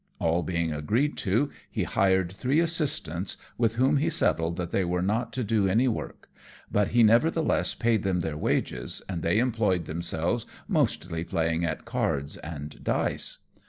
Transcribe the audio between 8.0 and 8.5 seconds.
them their